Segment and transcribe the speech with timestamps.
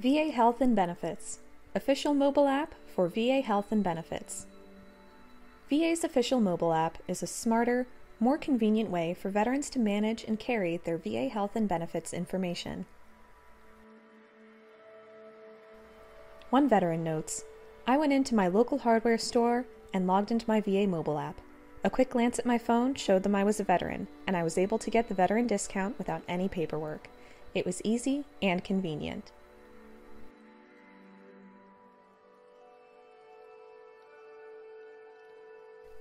[0.00, 1.38] VA Health and Benefits,
[1.74, 4.46] official mobile app for VA Health and Benefits.
[5.70, 7.86] VA's official mobile app is a smarter,
[8.20, 12.86] more convenient way for veterans to manage and carry their VA health and benefits information.
[16.50, 17.44] One veteran notes
[17.86, 21.40] I went into my local hardware store and logged into my VA mobile app.
[21.82, 24.56] A quick glance at my phone showed them I was a veteran, and I was
[24.56, 27.08] able to get the veteran discount without any paperwork.
[27.54, 29.32] It was easy and convenient.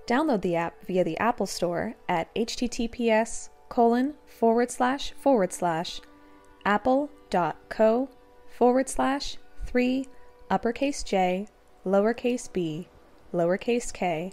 [0.08, 6.02] Download the app via the Apple Store at https colon forward slash forward slash
[6.66, 8.10] apple.co
[8.58, 10.06] forward slash 3
[10.50, 11.48] uppercase j
[11.86, 12.88] lowercase b
[13.34, 14.32] lowercase k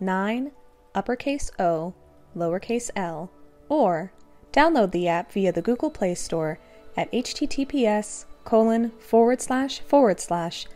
[0.00, 0.52] 9
[0.94, 1.94] uppercase o
[2.34, 3.30] lowercase l
[3.68, 4.12] or
[4.52, 6.58] download the app via the Google Play Store
[6.96, 10.66] at https colon forward slash forward slash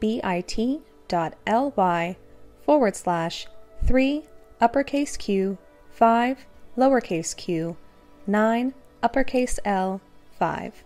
[0.00, 0.26] bit.ly
[2.64, 3.46] forward slash
[3.86, 4.24] 3
[4.60, 5.58] uppercase q
[5.90, 6.46] 5
[6.76, 7.76] lowercase q
[8.26, 10.00] 9 uppercase l
[10.38, 10.84] 5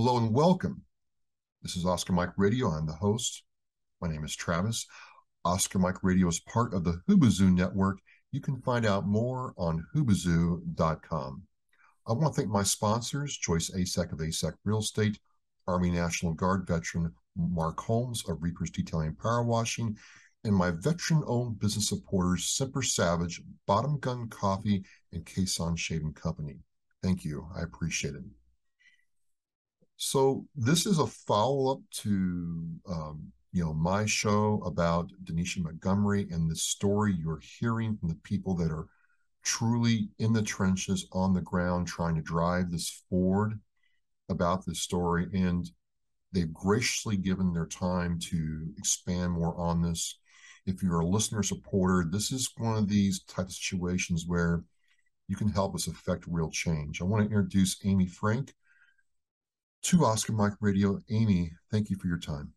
[0.00, 0.82] Hello and welcome.
[1.60, 2.68] This is Oscar Mike Radio.
[2.68, 3.42] I'm the host.
[4.00, 4.86] My name is Travis.
[5.44, 7.98] Oscar Mike Radio is part of the Hubazoo network.
[8.30, 11.42] You can find out more on hubazoo.com.
[12.06, 15.18] I want to thank my sponsors, Joyce Asek of Asek Real Estate,
[15.66, 19.98] Army National Guard veteran Mark Holmes of Reapers Detailing and Power Washing,
[20.44, 26.60] and my veteran-owned business supporters, Semper Savage, Bottom Gun Coffee, and Cason Shaving Company.
[27.02, 27.48] Thank you.
[27.56, 28.22] I appreciate it.
[29.98, 36.48] So this is a follow-up to um, you know my show about Denisha Montgomery and
[36.48, 38.86] the story you're hearing from the people that are
[39.42, 43.58] truly in the trenches on the ground trying to drive this forward
[44.28, 45.26] about this story.
[45.32, 45.68] And
[46.32, 50.20] they've graciously given their time to expand more on this.
[50.64, 54.62] If you're a listener supporter this is one of these type of situations where
[55.26, 57.00] you can help us affect real change.
[57.00, 58.54] I want to introduce amy frank
[59.82, 60.98] to Oscar Mike Radio.
[61.10, 62.52] Amy, thank you for your time.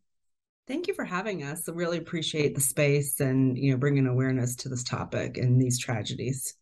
[0.68, 1.68] Thank you for having us.
[1.68, 5.78] I really appreciate the space and you know bringing awareness to this topic and these
[5.78, 6.54] tragedies.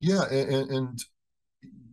[0.00, 0.98] Yeah, and, and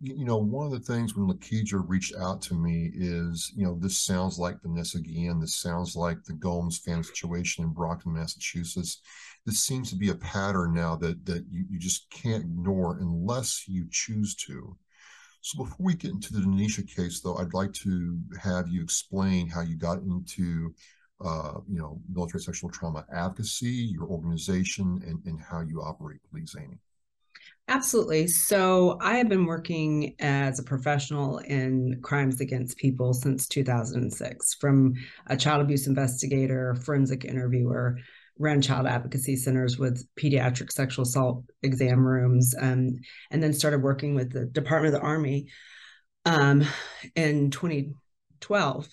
[0.00, 3.78] you know one of the things when Lakedra reached out to me is you know
[3.78, 5.40] this sounds like Vanessa Guillen.
[5.40, 9.00] This sounds like the Gomes fan situation in Brockton, Massachusetts.
[9.44, 13.68] This seems to be a pattern now that that you, you just can't ignore unless
[13.68, 14.76] you choose to.
[15.44, 19.46] So before we get into the Denisha case, though, I'd like to have you explain
[19.46, 20.74] how you got into,
[21.22, 26.56] uh, you know, military sexual trauma advocacy, your organization, and, and how you operate, please,
[26.58, 26.78] Amy.
[27.68, 28.26] Absolutely.
[28.26, 34.94] So I have been working as a professional in crimes against people since 2006, from
[35.26, 37.98] a child abuse investigator, forensic interviewer,
[38.38, 42.98] ran child advocacy centers with pediatric sexual assault exam rooms, um,
[43.30, 45.46] and then started working with the Department of the Army
[46.24, 46.64] um,
[47.14, 48.88] in 2012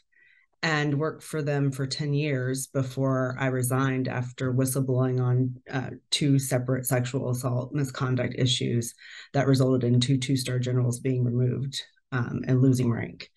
[0.63, 6.37] and worked for them for 10 years before I resigned after whistleblowing on uh, two
[6.37, 8.93] separate sexual assault misconduct issues
[9.33, 13.29] that resulted in two two star generals being removed um, and losing rank.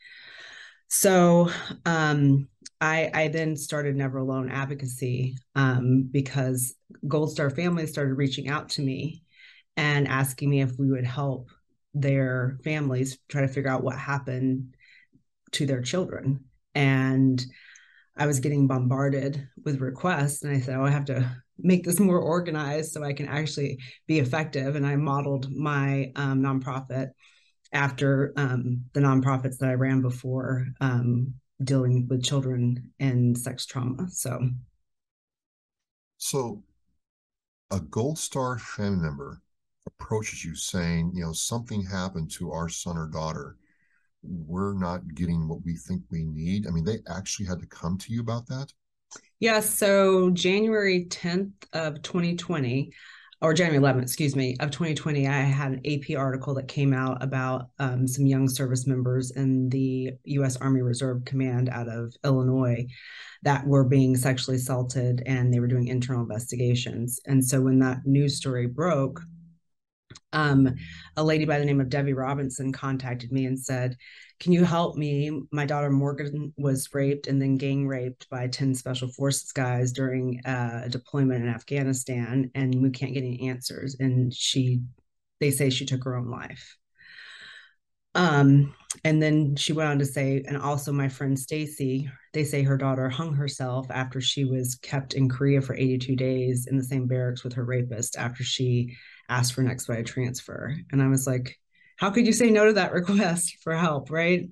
[0.88, 1.48] So
[1.86, 2.48] um,
[2.84, 6.74] I, I, then started Never Alone advocacy um, because
[7.08, 9.22] Gold Star families started reaching out to me
[9.76, 11.48] and asking me if we would help
[11.94, 14.74] their families try to figure out what happened
[15.52, 16.44] to their children.
[16.74, 17.42] And
[18.16, 21.98] I was getting bombarded with requests, and I said, "Oh, I have to make this
[21.98, 27.10] more organized so I can actually be effective." And I modeled my um, nonprofit
[27.72, 31.34] after um, the nonprofits that I ran before um,
[31.64, 34.08] dealing with children and sex trauma.
[34.10, 34.48] So,
[36.18, 36.62] so
[37.70, 39.42] a Gold Star family member
[39.86, 43.56] approaches you saying, you know, something happened to our son or daughter.
[44.22, 46.66] We're not getting what we think we need.
[46.66, 48.72] I mean, they actually had to come to you about that.
[49.12, 49.20] Yes.
[49.40, 52.92] Yeah, so January 10th of 2020,
[53.42, 57.22] or January 11th, excuse me, of 2020, I had an AP article that came out
[57.22, 60.56] about um, some young service members in the U.S.
[60.56, 62.86] Army Reserve Command out of Illinois
[63.42, 67.20] that were being sexually assaulted and they were doing internal investigations.
[67.26, 69.20] And so when that news story broke,
[70.34, 70.74] um,
[71.16, 73.96] a lady by the name of Debbie Robinson contacted me and said,
[74.40, 75.42] Can you help me?
[75.52, 80.40] My daughter Morgan was raped and then gang raped by 10 special forces guys during
[80.44, 83.96] uh, a deployment in Afghanistan, and we can't get any answers.
[84.00, 84.82] And she,
[85.40, 86.76] they say she took her own life.
[88.16, 92.62] Um, and then she went on to say, and also my friend Stacy, they say
[92.62, 96.84] her daughter hung herself after she was kept in Korea for 82 days in the
[96.84, 98.96] same barracks with her rapist after she
[99.28, 100.74] asked for an expedited transfer.
[100.92, 101.58] And I was like,
[101.96, 104.10] how could you say no to that request for help?
[104.10, 104.48] Right.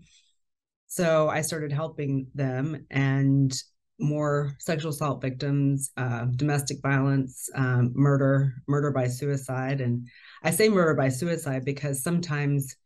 [0.86, 3.52] So I started helping them and
[3.98, 9.80] more sexual assault victims, uh, domestic violence, um, murder, murder by suicide.
[9.80, 10.08] And
[10.42, 12.76] I say murder by suicide because sometimes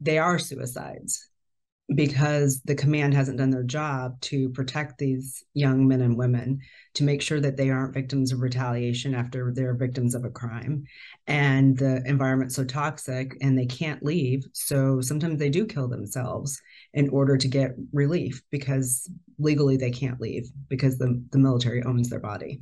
[0.00, 1.29] they are suicides
[1.94, 6.60] because the command hasn't done their job to protect these young men and women
[6.94, 10.84] to make sure that they aren't victims of retaliation after they're victims of a crime
[11.26, 16.60] and the environment's so toxic and they can't leave so sometimes they do kill themselves
[16.94, 22.08] in order to get relief because legally they can't leave because the, the military owns
[22.08, 22.60] their body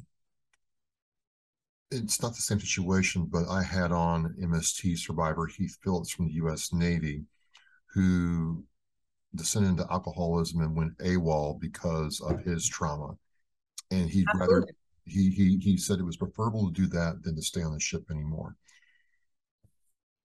[1.91, 6.35] it's not the same situation, but I had on MST survivor Heath Phillips from the
[6.35, 6.71] U.S.
[6.71, 7.25] Navy,
[7.95, 8.63] who
[9.35, 13.17] descended into alcoholism and went AWOL because of his trauma,
[13.91, 14.57] and he'd Absolutely.
[14.57, 14.67] rather
[15.05, 17.81] he he he said it was preferable to do that than to stay on the
[17.81, 18.57] ship anymore.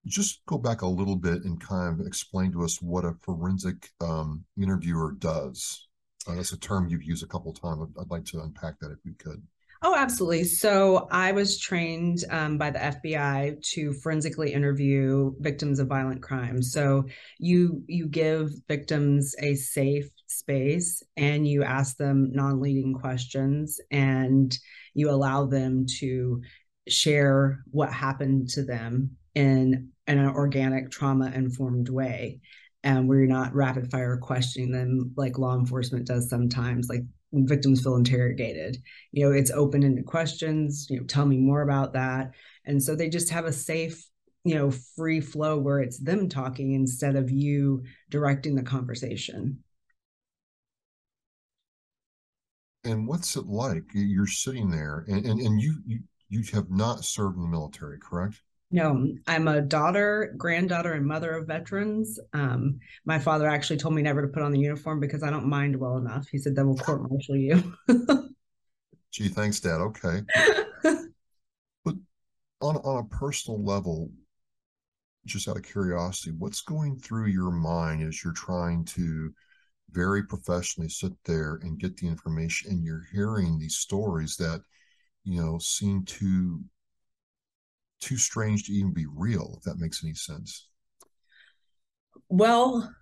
[0.06, 3.92] Just go back a little bit and kind of explain to us what a forensic
[4.02, 5.88] um, interviewer does.
[6.28, 7.82] Uh, that's a term you've used a couple times.
[7.82, 9.42] I'd, I'd like to unpack that if we could.
[9.86, 10.46] Oh, absolutely.
[10.46, 16.62] So I was trained um, by the FBI to forensically interview victims of violent crime.
[16.62, 17.04] So
[17.38, 24.58] you you give victims a safe space and you ask them non-leading questions and
[24.94, 26.42] you allow them to
[26.88, 32.40] share what happened to them in, in an organic trauma informed way
[32.84, 37.96] and we're not rapid fire questioning them like law enforcement does sometimes like victims feel
[37.96, 38.82] interrogated.
[39.12, 42.32] You know it's open ended questions you know tell me more about that.
[42.66, 44.08] And so they just have a safe
[44.44, 49.60] you know free flow where it's them talking instead of you directing the conversation.
[52.86, 53.84] And what's it like?
[53.94, 56.00] You're sitting there and and, and you, you
[56.30, 58.42] you have not served in the military correct
[58.74, 62.20] no, I'm a daughter, granddaughter, and mother of veterans.
[62.34, 65.46] Um, my father actually told me never to put on the uniform because I don't
[65.46, 66.28] mind well enough.
[66.28, 67.76] He said that will court martial you.
[69.12, 69.80] Gee, thanks, Dad.
[69.80, 70.22] Okay.
[71.86, 71.94] but
[72.62, 74.10] on on a personal level,
[75.28, 79.32] just out of curiosity, what's going through your mind as you're trying to
[79.92, 84.64] very professionally sit there and get the information and you're hearing these stories that
[85.26, 86.60] you know seem to
[88.04, 90.68] too strange to even be real, if that makes any sense.
[92.30, 92.94] Well,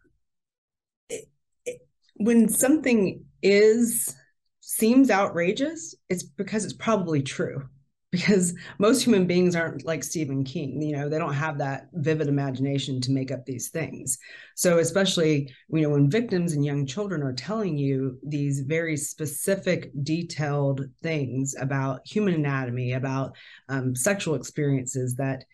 [1.09, 1.29] it,
[1.65, 4.15] it, when something is
[4.61, 7.67] seems outrageous, it's because it's probably true
[8.11, 10.81] because most human beings aren't like Stephen King.
[10.81, 14.17] You know, they don't have that vivid imagination to make up these things.
[14.55, 19.91] So, especially, you know, when victims and young children are telling you these very specific,
[20.03, 23.35] detailed things about human anatomy, about
[23.69, 25.45] um, sexual experiences that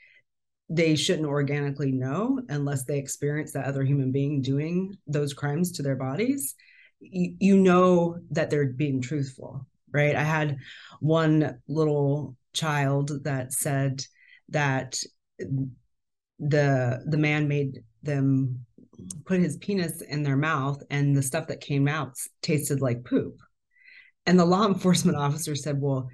[0.67, 5.83] they shouldn't organically know unless they experience that other human being doing those crimes to
[5.83, 6.55] their bodies,
[6.99, 10.15] you, you know that they're being truthful right?
[10.15, 10.57] I had
[10.99, 14.04] one little child that said
[14.50, 14.98] that
[16.39, 18.66] the the man made them
[19.25, 23.39] put his penis in their mouth and the stuff that came out tasted like poop.
[24.25, 26.10] And the law enforcement officer said, Well,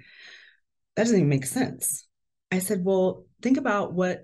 [0.96, 2.06] that doesn't even make sense.
[2.50, 4.22] I said, Well, think about what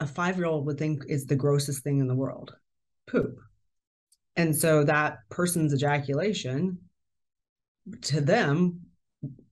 [0.00, 2.54] a five year old would think is the grossest thing in the world
[3.08, 3.38] poop.
[4.36, 6.78] And so that person's ejaculation
[8.02, 8.80] to them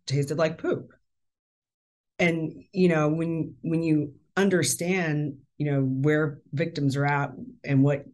[0.07, 0.93] tasted like poop
[2.21, 7.33] and you know when when you understand you know where victims are at
[7.65, 8.05] and what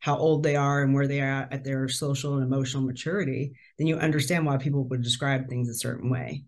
[0.00, 3.86] how old they are and where they are at their social and emotional maturity then
[3.86, 6.44] you understand why people would describe things a certain way.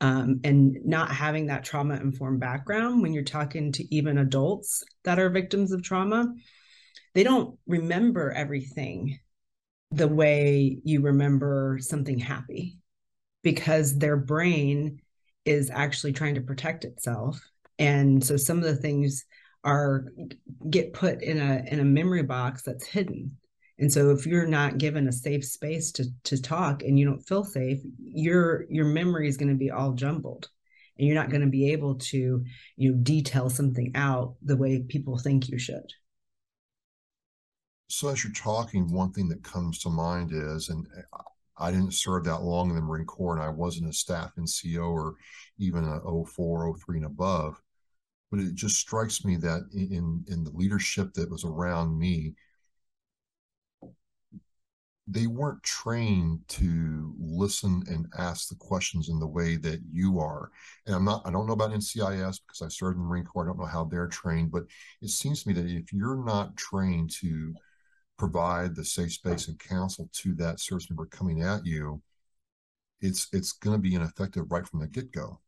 [0.00, 5.18] Um, and not having that trauma informed background when you're talking to even adults that
[5.18, 6.34] are victims of trauma
[7.14, 9.18] they don't remember everything
[9.90, 12.78] the way you remember something happy
[13.42, 15.00] because their brain
[15.48, 17.40] is actually trying to protect itself.
[17.78, 19.24] And so some of the things
[19.64, 20.04] are
[20.68, 23.36] get put in a in a memory box that's hidden.
[23.78, 27.26] And so if you're not given a safe space to to talk and you don't
[27.26, 30.48] feel safe your your memory is going to be all jumbled.
[30.98, 32.44] And you're not going to be able to
[32.76, 35.94] you know detail something out the way people think you should.
[37.88, 41.22] So as you're talking one thing that comes to mind is and uh,
[41.58, 44.90] i didn't serve that long in the marine corps and i wasn't a staff nco
[44.90, 45.14] or
[45.58, 47.60] even a 04 03 and above
[48.30, 52.34] but it just strikes me that in in the leadership that was around me
[55.10, 60.50] they weren't trained to listen and ask the questions in the way that you are.
[60.86, 63.44] And I'm not, I don't know about NCIS because I served in the Marine Corps.
[63.44, 64.64] I don't know how they're trained, but
[65.00, 67.54] it seems to me that if you're not trained to
[68.18, 72.02] provide the safe space and counsel to that service member coming at you,
[73.00, 75.40] it's it's going to be ineffective right from the get go.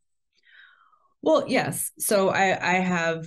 [1.23, 1.91] Well, yes.
[1.99, 3.27] So I I have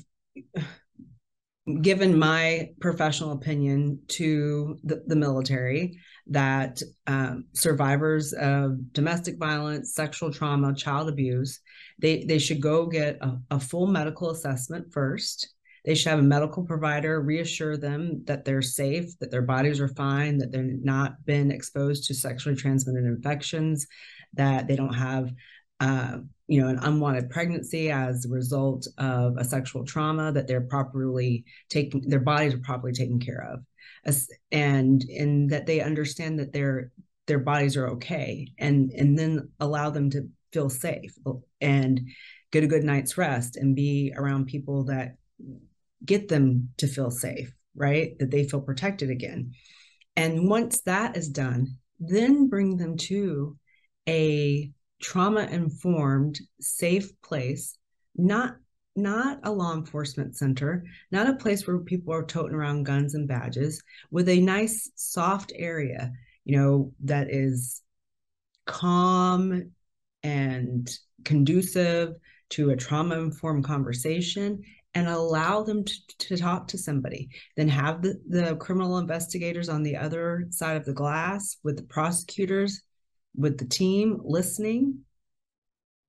[1.82, 5.98] given my professional opinion to the, the military
[6.28, 11.62] that um, survivors of domestic violence, sexual trauma, child abuse,
[12.00, 15.54] they, they should go get a, a full medical assessment first.
[15.86, 19.90] They should have a medical provider reassure them that they're safe, that their bodies are
[19.90, 23.86] fine, that they're not been exposed to sexually transmitted infections,
[24.34, 25.32] that they don't have
[25.80, 30.62] uh, you know, an unwanted pregnancy as a result of a sexual trauma, that they're
[30.62, 33.60] properly taken, their bodies are properly taken care of,
[34.06, 36.92] As, and and that they understand that their
[37.28, 41.16] their bodies are okay, and and then allow them to feel safe.
[41.60, 42.02] And
[42.52, 45.16] get a good night's rest and be around people that
[46.06, 48.18] get them to feel safe, right?
[48.20, 49.54] That they feel protected again.
[50.16, 53.58] And once that is done, then bring them to
[54.08, 57.78] a trauma informed, safe place,
[58.16, 58.56] not
[58.96, 63.28] not a law enforcement center, not a place where people are toting around guns and
[63.28, 63.82] badges,
[64.12, 66.12] with a nice soft area,
[66.46, 67.82] you know, that is
[68.66, 69.72] calm
[70.22, 70.92] and
[71.26, 72.14] conducive
[72.50, 74.62] to a trauma informed conversation
[74.96, 77.30] and allow them to, to talk to somebody.
[77.58, 81.84] Then have the, the criminal investigators on the other side of the glass with the
[81.84, 82.82] prosecutors
[83.36, 85.00] with the team listening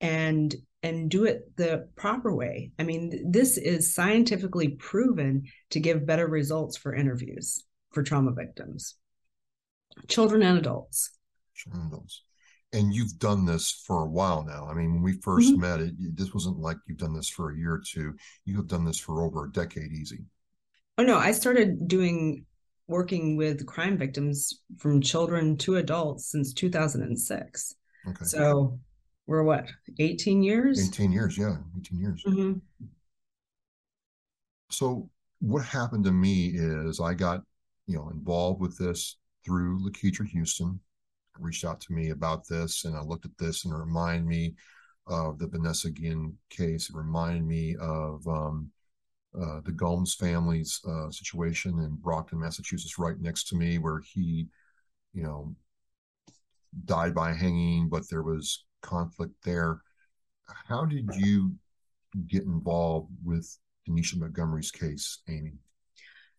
[0.01, 2.71] and and do it the proper way.
[2.77, 8.95] I mean, this is scientifically proven to give better results for interviews for trauma victims,
[10.07, 11.09] children and adults.
[11.55, 12.21] Children and adults.
[12.75, 14.67] And you've done this for a while now.
[14.69, 15.61] I mean, when we 1st mm-hmm.
[15.61, 18.13] met, it this wasn't like you've done this for a year or two.
[18.43, 20.25] You have done this for over a decade, easy.
[20.97, 22.45] Oh no, I started doing
[22.87, 27.75] working with crime victims from children to adults since 2006.
[28.07, 28.25] Okay.
[28.25, 28.79] So
[29.25, 29.67] we're what,
[29.97, 30.87] 18 years?
[30.89, 32.23] 18 years, yeah, 18 years.
[32.27, 32.59] Mm-hmm.
[34.69, 37.41] So what happened to me is I got,
[37.87, 40.79] you know, involved with this through Lakedra Houston,
[41.39, 44.55] reached out to me about this, and I looked at this and it reminded me
[45.07, 46.89] of the Vanessa Guillen case.
[46.89, 48.71] It reminded me of um,
[49.39, 54.47] uh, the Gomes family's uh, situation in Brockton, Massachusetts, right next to me, where he,
[55.13, 55.55] you know,
[56.85, 59.81] died by hanging, but there was conflict there.
[60.67, 61.53] How did you
[62.27, 65.53] get involved with Denisha Montgomery's case, Amy?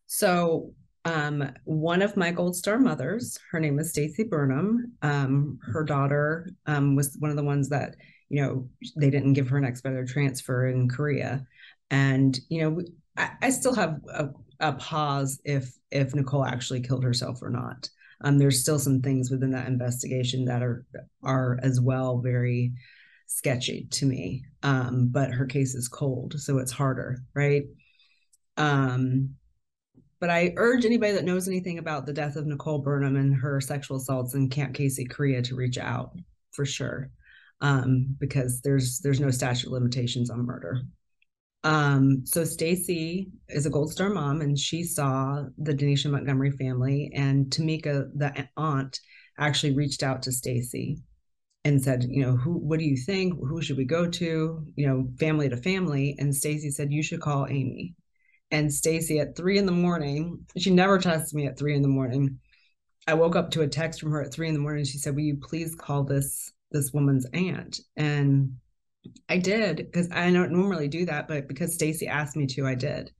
[0.07, 0.73] So,
[1.07, 4.93] um, one of my Gold Star mothers, her name is Stacy Burnham.
[5.03, 7.95] Um, her daughter um, was one of the ones that
[8.29, 11.47] you know they didn't give her an expedited transfer in Korea
[11.91, 12.83] and you know
[13.17, 14.29] I, I still have a,
[14.61, 17.89] a, pause if if Nicole actually killed herself or not.
[18.23, 20.85] Um, there's still some things within that investigation that are
[21.23, 22.73] are as well very
[23.27, 24.45] sketchy to me.
[24.63, 27.65] Um, but her case is cold, so it's harder, right?
[28.57, 29.37] Um,
[30.21, 33.61] but I urge anybody that knows anything about the death of Nicole Burnham and her
[33.61, 36.17] sexual assaults in Camp Casey, Korea, to reach out
[36.53, 37.11] for sure,
[37.61, 40.83] um, because there's there's no statute limitations on murder.
[41.65, 47.11] Um, so Stacy is a Gold Star mom, and she saw the Denisha Montgomery family,
[47.15, 49.01] and Tamika, the aunt,
[49.39, 50.99] actually reached out to Stacy
[51.65, 53.35] and said, you know, who, what do you think?
[53.41, 54.65] Who should we go to?
[54.77, 56.15] You know, family to family.
[56.17, 57.97] And Stacy said, you should call Amy.
[58.51, 61.89] And Stacy at three in the morning, she never texts me at three in the
[61.89, 62.39] morning.
[63.07, 64.85] I woke up to a text from her at three in the morning.
[64.85, 68.57] She said, "Will you please call this this woman's aunt?" And
[69.29, 72.75] I did because I don't normally do that, but because Stacy asked me to, I
[72.75, 73.13] did.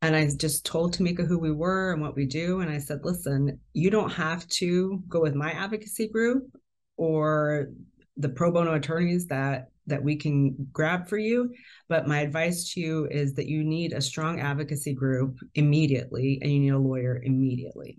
[0.00, 2.60] And I just told Tamika who we were and what we do.
[2.60, 6.56] And I said, listen, you don't have to go with my advocacy group
[6.96, 7.68] or
[8.16, 11.54] the pro bono attorneys that that we can grab for you.
[11.88, 16.52] But my advice to you is that you need a strong advocacy group immediately and
[16.52, 17.98] you need a lawyer immediately.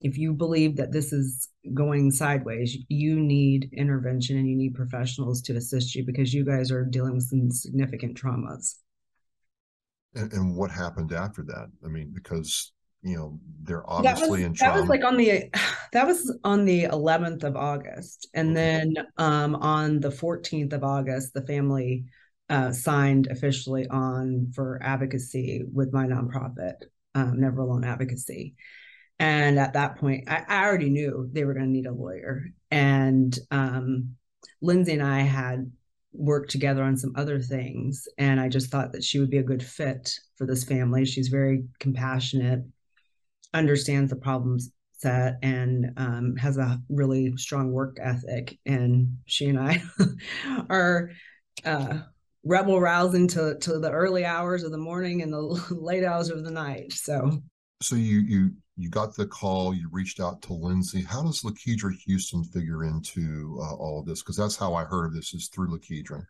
[0.00, 5.42] if you believe that this is going sideways, you need intervention and you need professionals
[5.42, 8.76] to assist you because you guys are dealing with some significant traumas.
[10.14, 11.68] And, and what happened after that?
[11.84, 14.74] I mean, because you know they're obviously was, in trauma.
[14.74, 15.50] That was like on the
[15.92, 21.34] that was on the 11th of August, and then um, on the 14th of August,
[21.34, 22.04] the family
[22.50, 26.74] uh, signed officially on for advocacy with my nonprofit,
[27.14, 28.54] um, Never Alone Advocacy.
[29.20, 32.46] And at that point, I, I already knew they were going to need a lawyer.
[32.70, 34.16] And um,
[34.62, 35.70] Lindsay and I had
[36.12, 38.08] worked together on some other things.
[38.18, 41.04] And I just thought that she would be a good fit for this family.
[41.04, 42.64] She's very compassionate,
[43.54, 48.58] understands the problems set, and um, has a really strong work ethic.
[48.66, 49.82] And she and I
[50.70, 51.10] are
[51.64, 52.00] uh,
[52.44, 56.44] rebel rousing to, to the early hours of the morning and the late hours of
[56.44, 56.92] the night.
[56.92, 57.42] So
[57.82, 61.02] so you you you got the call, you reached out to Lindsay.
[61.02, 64.22] How does Lakedra Houston figure into uh, all of this?
[64.22, 66.22] Because that's how I heard of this is through Lakedra.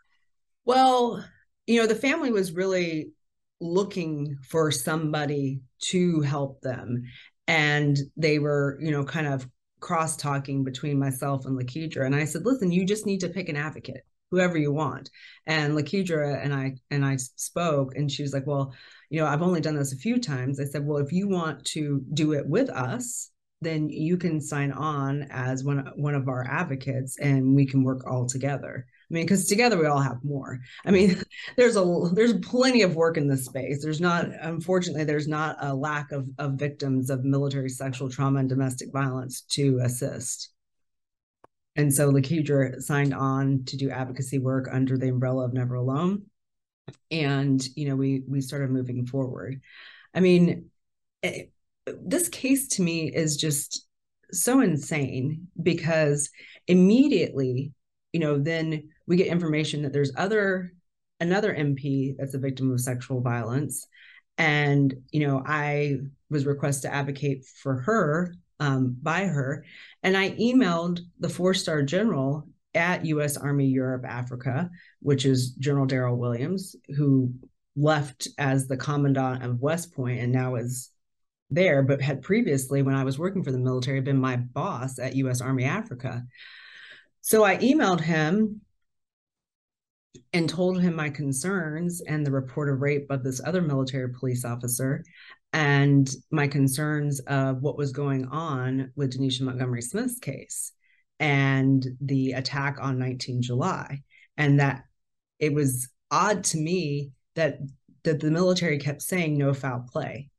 [0.64, 1.24] Well,
[1.66, 3.10] you know, the family was really
[3.60, 7.04] looking for somebody to help them.
[7.46, 9.48] And they were, you know, kind of
[9.80, 12.06] cross talking between myself and Lakedra.
[12.06, 15.10] And I said, listen, you just need to pick an advocate, whoever you want.
[15.46, 18.74] And Lakedra and I and I spoke, and she was like, Well,
[19.10, 20.60] you know, I've only done this a few times.
[20.60, 24.72] I said, well, if you want to do it with us, then you can sign
[24.72, 28.86] on as one one of our advocates, and we can work all together.
[29.10, 30.58] I mean, because together we all have more.
[30.84, 31.20] I mean,
[31.56, 33.82] there's a there's plenty of work in this space.
[33.82, 38.48] There's not, unfortunately, there's not a lack of of victims of military sexual trauma and
[38.48, 40.50] domestic violence to assist.
[41.76, 46.24] And so Lakedra signed on to do advocacy work under the umbrella of Never Alone
[47.10, 49.60] and you know we we started moving forward
[50.14, 50.70] i mean
[51.22, 51.42] it, eh,
[51.86, 53.86] this case to me is just
[54.32, 56.30] so insane because
[56.68, 57.72] immediately
[58.12, 60.72] you know then we get information that there's other
[61.18, 63.86] another mp that's a victim of sexual violence
[64.38, 65.96] and you know i
[66.28, 69.64] was requested to advocate for her um, by her
[70.02, 73.36] and i emailed the four star general at U.S.
[73.36, 77.32] Army Europe Africa, which is General Darryl Williams, who
[77.76, 80.90] left as the commandant of West Point and now is
[81.50, 85.16] there, but had previously, when I was working for the military, been my boss at
[85.16, 85.40] U.S.
[85.40, 86.22] Army Africa.
[87.20, 88.60] So I emailed him
[90.32, 94.44] and told him my concerns and the report of rape of this other military police
[94.44, 95.04] officer
[95.52, 100.72] and my concerns of what was going on with Denisha Montgomery Smith's case
[101.18, 104.02] and the attack on 19 July.
[104.36, 104.84] And that
[105.38, 107.58] it was odd to me that,
[108.04, 110.29] that the military kept saying no foul play.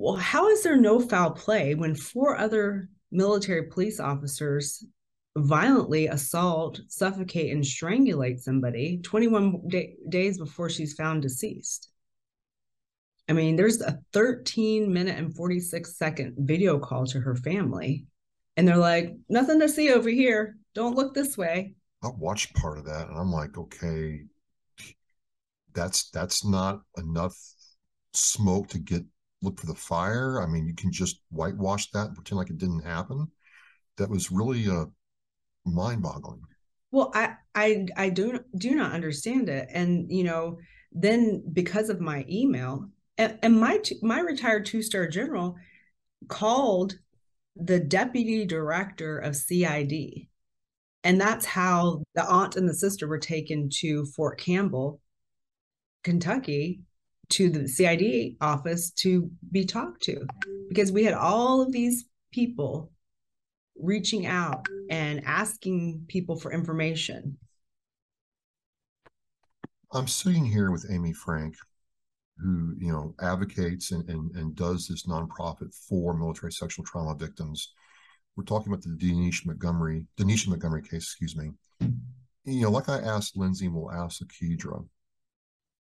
[0.00, 4.82] Well, how is there no foul play when four other military police officers
[5.36, 11.90] violently assault, suffocate, and strangulate somebody 21 day- days before she's found deceased?
[13.28, 18.06] I mean, there's a 13 minute and 46 second video call to her family
[18.56, 20.56] and they're like, nothing to see over here.
[20.74, 21.74] Don't look this way.
[22.02, 24.22] I watched part of that and I'm like, okay,
[25.74, 27.36] that's that's not enough
[28.14, 29.04] smoke to get
[29.42, 30.42] look for the fire.
[30.42, 33.28] I mean, you can just whitewash that and pretend like it didn't happen.
[33.96, 34.86] That was really uh,
[35.64, 36.42] mind-boggling.
[36.92, 40.58] Well, I I I do do not understand it, and you know,
[40.90, 45.56] then because of my email, and, and my my retired two star general
[46.28, 46.98] called
[47.56, 50.28] the deputy director of CID.
[51.02, 55.00] And that's how the aunt and the sister were taken to Fort Campbell,
[56.04, 56.82] Kentucky,
[57.30, 60.26] to the CID office to be talked to
[60.68, 62.92] because we had all of these people
[63.76, 67.38] reaching out and asking people for information.
[69.92, 71.56] I'm sitting here with Amy Frank,
[72.38, 77.72] who you know advocates and, and, and does this nonprofit for military sexual trauma victims.
[78.36, 81.50] We're talking about the Denisha Montgomery, Denisha Montgomery case, excuse me.
[82.44, 84.86] You know, like I asked Lindsay, we'll ask Lakedra,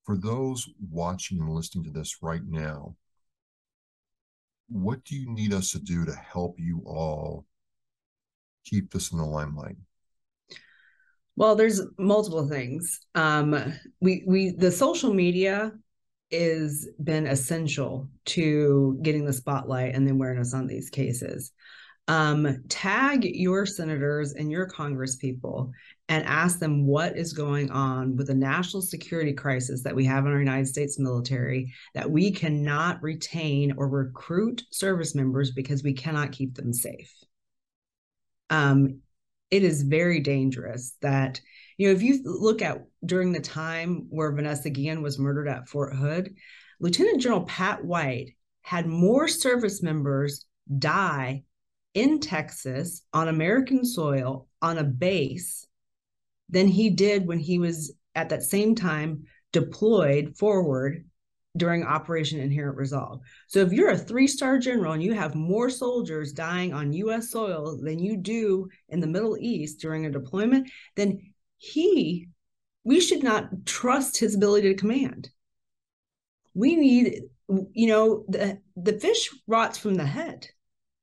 [0.09, 2.97] for those watching and listening to this right now,
[4.71, 7.44] what do you need us to do to help you all
[8.64, 9.77] keep this in the limelight?
[11.37, 13.01] Well, there's multiple things.
[13.14, 15.73] Um, we we the social media
[16.31, 21.53] is been essential to getting the spotlight and the awareness on these cases.
[22.09, 25.71] um, tag your senators and your congresspeople
[26.09, 30.25] and ask them what is going on with the national security crisis that we have
[30.25, 35.92] in our United States military that we cannot retain or recruit service members because we
[35.92, 37.12] cannot keep them safe.
[38.49, 39.01] Um,
[39.51, 41.40] it is very dangerous that,
[41.77, 45.68] you know, if you look at during the time where Vanessa Guillen was murdered at
[45.68, 46.35] Fort Hood,
[46.81, 48.31] Lieutenant General Pat White
[48.62, 50.47] had more service members
[50.79, 51.44] die
[51.94, 55.66] in Texas on American soil on a base
[56.48, 61.04] than he did when he was at that same time deployed forward
[61.56, 63.20] during Operation Inherent Resolve.
[63.48, 67.78] So if you're a three-star general and you have more soldiers dying on US soil
[67.82, 71.20] than you do in the Middle East during a deployment, then
[71.58, 72.28] he
[72.84, 75.30] we should not trust his ability to command.
[76.54, 77.22] We need
[77.72, 80.46] you know the the fish rots from the head.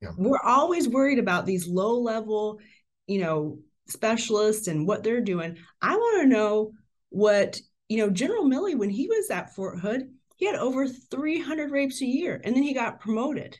[0.01, 0.11] Yeah.
[0.17, 2.59] We're always worried about these low level,
[3.07, 5.57] you know, specialists and what they're doing.
[5.81, 6.71] I want to know
[7.09, 11.71] what, you know, General Milley, when he was at Fort Hood, he had over 300
[11.71, 13.57] rapes a year and then he got promoted.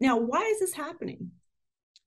[0.00, 1.30] Now, why is this happening?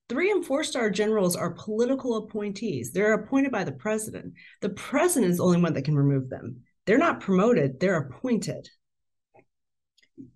[0.08, 2.92] Three and four star generals are political appointees.
[2.92, 4.34] They're appointed by the president.
[4.60, 6.62] The president is the only one that can remove them.
[6.86, 8.68] They're not promoted, they're appointed.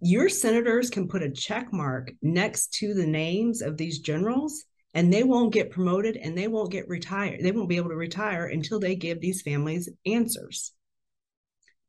[0.01, 5.13] Your senators can put a check mark next to the names of these generals and
[5.13, 7.41] they won't get promoted and they won't get retired.
[7.43, 10.73] They won't be able to retire until they give these families answers.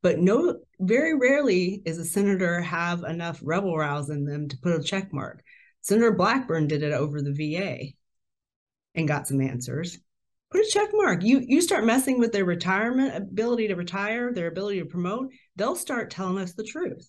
[0.01, 4.79] But no, very rarely is a senator have enough rebel rouse in them to put
[4.79, 5.43] a check mark.
[5.81, 7.93] Senator Blackburn did it over the VA
[8.95, 9.99] and got some answers.
[10.51, 11.23] Put a check mark.
[11.23, 15.75] You you start messing with their retirement ability to retire, their ability to promote, they'll
[15.75, 17.07] start telling us the truth.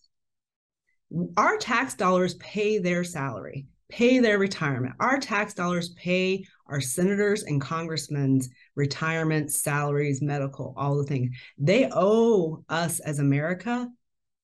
[1.36, 4.94] Our tax dollars pay their salary pay their retirement.
[5.00, 11.36] Our tax dollars pay our senators and congressmen's retirement, salaries, medical, all the things.
[11.58, 13.88] They owe us as America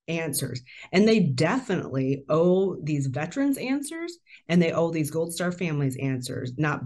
[0.07, 0.61] answers.
[0.91, 6.53] And they definitely owe these veterans answers and they owe these Gold Star families answers,
[6.57, 6.81] not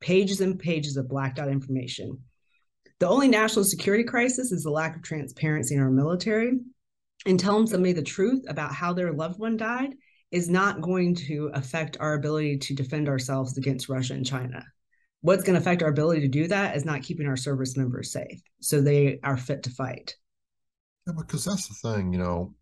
[0.00, 2.18] pages and pages of blacked out information.
[3.00, 6.58] The only national security crisis is the lack of transparency in our military.
[7.26, 9.94] And telling somebody the truth about how their loved one died
[10.30, 14.64] is not going to affect our ability to defend ourselves against Russia and China.
[15.20, 18.12] What's going to affect our ability to do that is not keeping our service members
[18.12, 20.16] safe so they are fit to fight.
[21.06, 22.54] Yeah, because that's the thing, you know,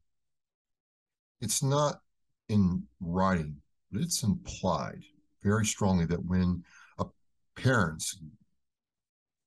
[1.40, 2.00] it's not
[2.48, 3.57] in writing,
[3.90, 5.02] but it's implied
[5.42, 6.64] very strongly that when
[6.98, 7.05] a
[7.57, 8.18] parents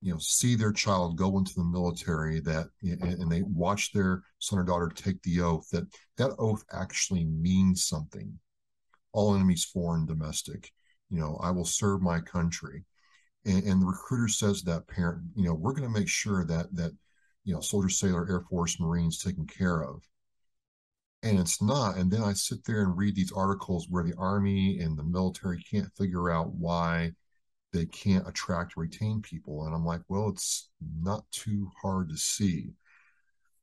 [0.02, 4.60] you know see their child go into the military that and they watch their son
[4.60, 5.86] or daughter take the oath that
[6.18, 8.40] that oath actually means something.
[9.12, 10.72] All enemies foreign domestic
[11.10, 12.84] you know i will serve my country.
[13.46, 16.74] And, and the recruiter says that parent you know we're going to make sure that
[16.76, 16.92] that
[17.44, 20.02] you know soldier sailor air force marines taken care of.
[21.24, 24.80] And it's not and then i sit there and read these articles where the army
[24.80, 27.12] and the military can't figure out why
[27.72, 29.66] they can't attract retain people.
[29.66, 30.70] And i'm like well it's
[31.02, 32.72] not too hard to see.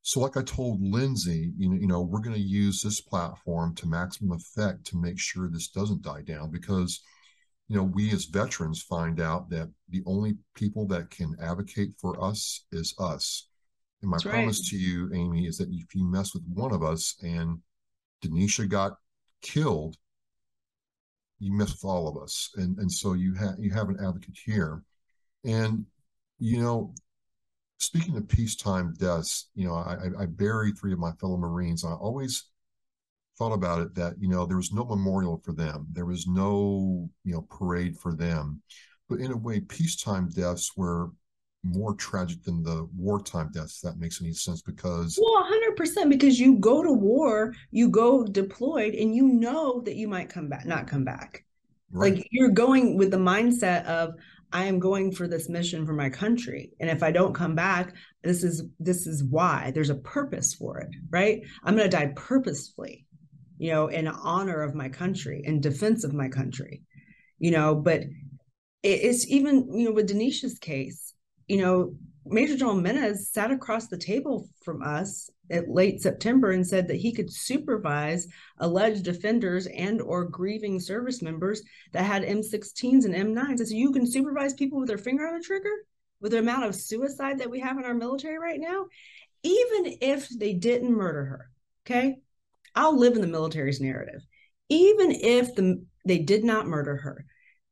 [0.02, 3.74] So like i told lindsay you know, you know we're going to use this platform
[3.76, 7.00] to maximum effect to make sure this doesn't die down because
[7.68, 12.22] you know we as veterans find out that the only people that can advocate for
[12.22, 13.48] us is us.
[14.02, 14.68] And my That's promise right.
[14.70, 17.58] to you amy is that if you mess with one of us and
[18.22, 18.96] denisha got
[19.42, 19.96] killed
[21.38, 22.50] you with all of us.
[22.56, 24.82] And and so you have you have an advocate here.
[25.44, 25.86] And
[26.38, 26.94] you know
[27.78, 31.84] speaking of peacetime deaths you know i i buried three of my fellow marines.
[31.84, 32.44] I always
[33.38, 35.86] thought about it that you know there was no memorial for them.
[35.92, 38.62] There was no you know parade for them.
[39.08, 41.10] But in a way peacetime deaths were
[41.66, 46.56] more tragic than the wartime deaths that makes any sense because well 100% because you
[46.58, 50.86] go to war you go deployed and you know that you might come back not
[50.86, 51.44] come back.
[51.90, 52.14] Right.
[52.14, 54.14] like you're going with the mindset of
[54.52, 57.94] i am going for this mission for my country and if i don't come back
[58.22, 59.70] this is this is why.
[59.72, 61.42] There's a purpose for it right?
[61.62, 63.06] I'm going to die purposefully
[63.58, 66.82] you know in honor of my country in defense of my country
[67.38, 67.74] you know?
[67.74, 68.02] But
[68.82, 71.12] it's even you know with denisha's case
[71.46, 76.66] you know, Major General Menes sat across the table from us at late September and
[76.66, 78.26] said that he could supervise
[78.58, 83.58] alleged offenders and or grieving service members that had M16s and M9s.
[83.58, 85.70] And so you can supervise people with their finger on the trigger
[86.20, 88.86] with the amount of suicide that we have in our military right now,
[89.42, 91.50] even if they didn't murder her.
[91.86, 92.16] Okay.
[92.74, 94.26] I'll live in the military's narrative.
[94.68, 97.24] Even if the They did not murder her.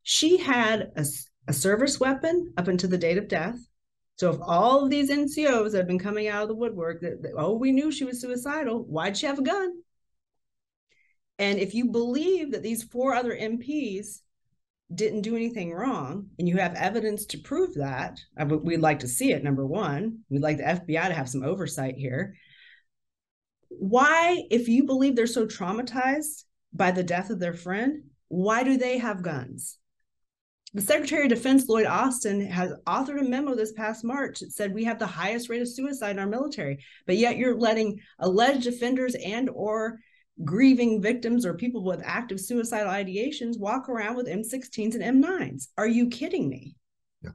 [0.02, 1.04] She had a,
[1.46, 3.58] a service weapon up until the date of death.
[4.16, 7.32] So if all of these NCOs have been coming out of the woodwork that, that,
[7.36, 9.72] oh, we knew she was suicidal, why'd she have a gun?
[11.38, 14.20] And if you believe that these four other MPs
[14.94, 18.20] didn't do anything wrong and you have evidence to prove that,
[18.62, 20.20] we'd like to see it, number one.
[20.28, 22.36] We'd like the FBI to have some oversight here.
[23.68, 28.76] Why, if you believe they're so traumatized by the death of their friend, why do
[28.76, 29.78] they have guns?
[30.74, 34.74] The Secretary of Defense, Lloyd Austin, has authored a memo this past March that said
[34.74, 38.66] we have the highest rate of suicide in our military, but yet you're letting alleged
[38.66, 40.00] offenders and or
[40.42, 45.68] grieving victims or people with active suicidal ideations walk around with M16s and M9s.
[45.78, 46.74] Are you kidding me?
[47.22, 47.30] Yeah.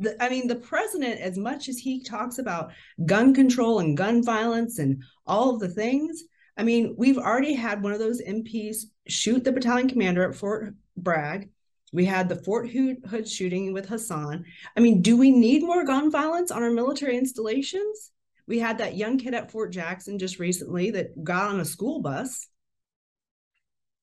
[0.00, 2.72] The, I mean, the president, as much as he talks about
[3.06, 6.24] gun control and gun violence and all of the things,
[6.56, 10.74] I mean, we've already had one of those MPs shoot the battalion commander at Fort
[10.96, 11.50] Bragg.
[11.94, 14.44] We had the Fort Hood shooting with Hasan.
[14.76, 18.10] I mean, do we need more gun violence on our military installations?
[18.48, 22.00] We had that young kid at Fort Jackson just recently that got on a school
[22.00, 22.48] bus.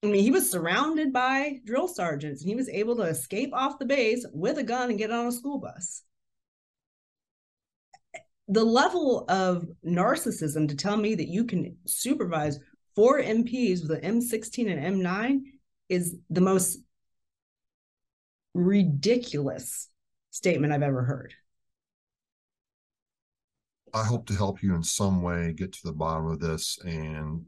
[0.03, 3.77] I mean, he was surrounded by drill sergeants and he was able to escape off
[3.77, 6.03] the base with a gun and get on a school bus.
[8.47, 12.57] The level of narcissism to tell me that you can supervise
[12.95, 15.41] four MPs with an M16 and M9
[15.89, 16.79] is the most
[18.53, 19.89] ridiculous
[20.29, 21.33] statement I've ever heard.
[23.93, 26.79] I hope to help you in some way get to the bottom of this.
[26.85, 27.45] And,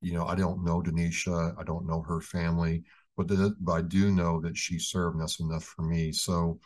[0.00, 2.84] you know, I don't know Denisha, I don't know her family,
[3.16, 6.12] but, the, but I do know that she served, and that's enough for me.
[6.12, 6.60] So,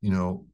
[0.00, 0.46] you know,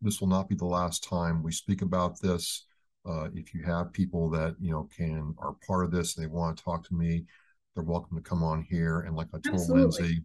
[0.00, 2.66] this will not be the last time we speak about this.
[3.06, 6.28] Uh, if you have people that you know can are part of this and they
[6.28, 7.24] want to talk to me,
[7.74, 9.00] they're welcome to come on here.
[9.00, 10.02] And like I told Absolutely.
[10.02, 10.24] Lindsay,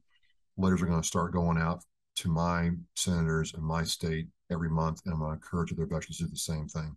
[0.58, 1.84] letters are going to start going out
[2.18, 6.18] to my senators in my state every month, and I'm going to encourage other veterans
[6.18, 6.96] to do the same thing.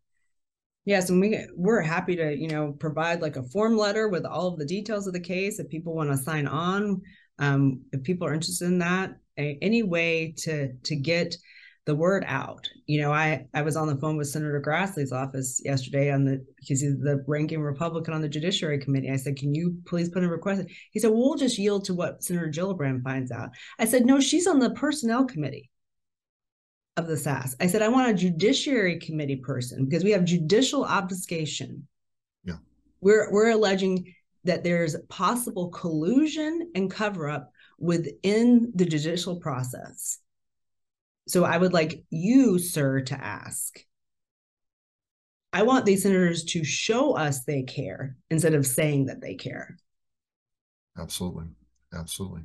[0.84, 4.48] Yes, and we we're happy to you know provide like a form letter with all
[4.48, 7.02] of the details of the case if people want to sign on.
[7.38, 11.36] Um, if people are interested in that, a, any way to to get
[11.88, 12.68] the word out.
[12.84, 16.44] You know, I I was on the phone with Senator Grassley's office yesterday on the
[16.56, 19.10] because he's the ranking Republican on the Judiciary Committee.
[19.10, 21.94] I said, "Can you please put in a request?" He said, "We'll just yield to
[21.94, 23.48] what Senator Gillibrand finds out."
[23.78, 25.70] I said, "No, she's on the Personnel Committee."
[26.98, 27.54] of the SAS.
[27.60, 31.86] I said, I want a judiciary committee person because we have judicial obfuscation.
[32.42, 32.56] Yeah.
[33.00, 40.18] We're we're alleging that there's possible collusion and cover up within the judicial process.
[41.28, 43.78] So I would like you, sir, to ask.
[45.52, 49.78] I want these senators to show us they care instead of saying that they care.
[50.98, 51.46] Absolutely.
[51.94, 52.42] Absolutely.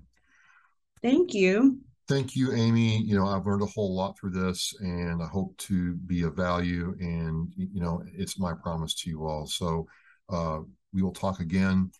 [1.01, 3.01] Thank you thank you, Amy.
[3.01, 6.35] You know, I've learned a whole lot through this, and I hope to be of
[6.35, 6.95] value.
[6.99, 9.45] And you know, it's my promise to you all.
[9.45, 9.87] So
[10.29, 10.59] uh,
[10.93, 11.91] we will talk again.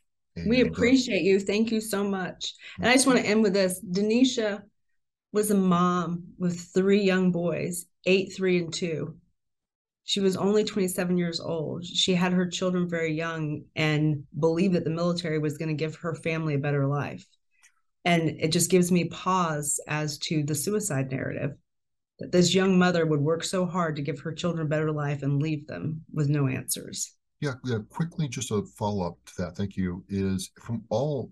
[0.48, 1.40] We uh, appreciate you.
[1.40, 2.54] Thank you so much.
[2.80, 3.84] And I just want to end with this.
[3.84, 4.64] Denisha
[5.34, 9.16] was a mom with three young boys, eight, three, and two.
[10.06, 11.84] She was only 27 years old.
[11.86, 15.96] She had her children very young and believed that the military was going to give
[15.98, 17.26] her family a better life.
[18.06, 21.52] And it just gives me pause as to the suicide narrative
[22.20, 25.24] that this young mother would work so hard to give her children a better life
[25.24, 27.14] and leave them with no answers.
[27.40, 27.80] Yeah, yeah.
[27.90, 29.56] Quickly, just a follow up to that.
[29.56, 30.04] Thank you.
[30.10, 31.32] Is from all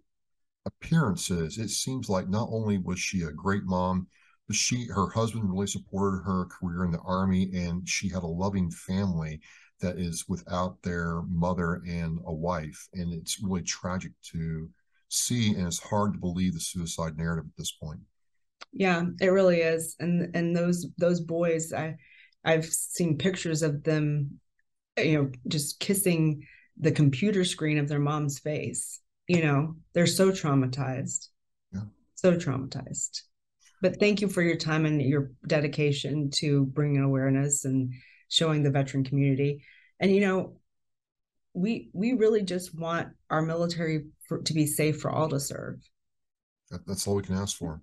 [0.66, 4.08] appearances, it seems like not only was she a great mom,
[4.48, 8.28] but she, her husband really supported her career in the army, and she had a
[8.28, 9.40] loving family
[9.80, 12.88] that is without their mother and a wife.
[12.94, 14.70] And it's really tragic to
[15.12, 18.00] see and it's hard to believe the suicide narrative at this point
[18.72, 21.94] yeah it really is and and those those boys i
[22.46, 24.40] i've seen pictures of them
[24.98, 26.42] you know just kissing
[26.78, 31.28] the computer screen of their mom's face you know they're so traumatized
[31.74, 31.82] yeah
[32.16, 33.22] so traumatized
[33.82, 37.94] but thank you for your time and your dedication to bringing awareness and
[38.30, 39.64] showing the veteran community
[40.00, 40.56] and you know
[41.54, 45.82] we we really just want our military for, to be safe for all to serve.
[46.70, 47.82] That, that's all we can ask for.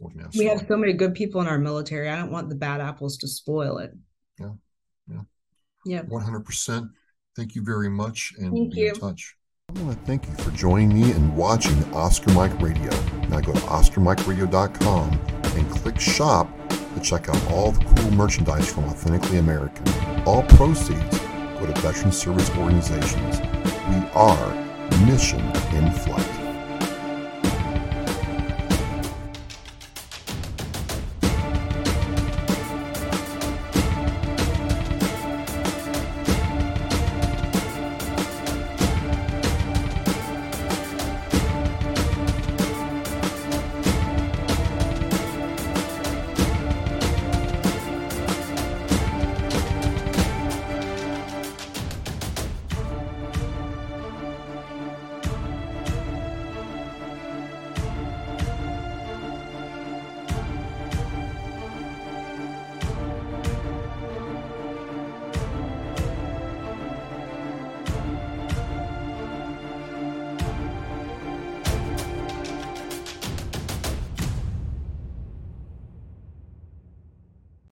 [0.00, 0.56] we, can ask we for.
[0.56, 2.08] have so many good people in our military.
[2.08, 3.92] I don't want the bad apples to spoil it.
[4.38, 4.52] Yeah,
[5.08, 5.20] yeah,
[5.84, 6.02] yeah.
[6.02, 6.88] One hundred percent.
[7.36, 8.88] Thank you very much, and thank be you.
[8.88, 9.36] in touch.
[9.74, 12.88] I want to thank you for joining me and watching Oscar Mike Radio.
[13.28, 15.20] Now go to OscarMikeRadio.com
[15.56, 19.84] and click shop to check out all the cool merchandise from Authentically American.
[20.24, 21.18] All proceeds
[21.58, 23.40] go to veteran service organizations.
[23.88, 24.54] We are
[25.04, 25.40] mission
[25.74, 26.45] in flight.